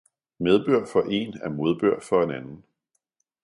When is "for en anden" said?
2.01-2.63